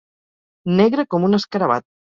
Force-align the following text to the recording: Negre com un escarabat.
Negre 0.81 1.07
com 1.13 1.29
un 1.31 1.41
escarabat. 1.41 1.91